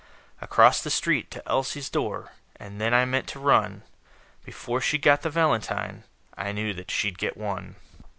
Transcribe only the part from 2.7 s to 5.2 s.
then I meant to run Before she